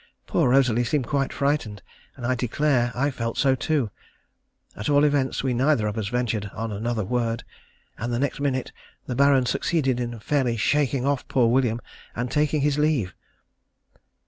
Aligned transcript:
Poor 0.25 0.49
Rosalie 0.49 0.83
seemed 0.83 1.05
quite 1.05 1.31
frightened, 1.31 1.83
and 2.15 2.25
I 2.25 2.33
declare 2.33 2.91
I 2.95 3.11
felt 3.11 3.37
so 3.37 3.53
too. 3.53 3.91
At 4.75 4.89
all 4.89 5.03
events, 5.03 5.43
we 5.43 5.53
neither 5.53 5.85
of 5.85 5.95
us 5.95 6.07
ventured 6.07 6.49
on 6.55 6.71
another 6.71 7.05
word, 7.05 7.43
and 7.99 8.11
the 8.11 8.17
next 8.17 8.39
minute 8.39 8.71
the 9.05 9.13
Baron 9.13 9.45
succeeded 9.45 9.99
in 9.99 10.19
fairly 10.19 10.57
shaking 10.57 11.05
off 11.05 11.27
poor 11.27 11.49
William 11.49 11.79
and 12.15 12.31
taking 12.31 12.61
his 12.61 12.79
leave. 12.79 13.13